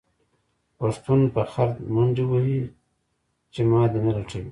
[0.77, 2.61] پښتون په خر منډې وهې
[3.53, 4.49] چې ما دې نه لټوي.